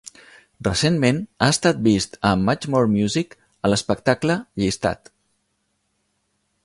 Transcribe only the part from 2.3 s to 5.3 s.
MuchMoreMusic a l'espectacle "Llistat".